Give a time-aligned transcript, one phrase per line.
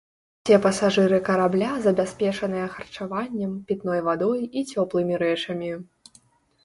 [0.43, 5.71] Усе пасажыры карабля забяспечаныя харчаваннем, пітной вадой і цёплымі рэчамі.